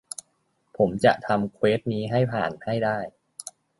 [0.77, 2.97] ผมจะทำเควสต์นี้ให้ผ่านให้ได้